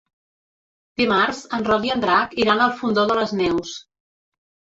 Dimarts 1.01 1.41
en 1.57 1.65
Roc 1.67 1.85
i 1.89 1.93
en 1.97 2.01
Drac 2.05 2.33
iran 2.45 2.65
al 2.67 2.73
Fondó 2.81 3.05
de 3.13 3.19
les 3.21 3.37
Neus. 3.45 3.77